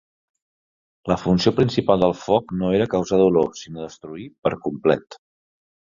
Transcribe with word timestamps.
La 1.11 1.17
funció 1.23 1.51
principal 1.59 2.01
del 2.05 2.15
foc 2.21 2.55
no 2.63 2.73
era 2.79 2.89
causar 2.97 3.23
dolor, 3.25 3.53
sinó 3.63 3.85
destruir 3.87 4.27
per 4.49 4.57
complet. 4.69 5.21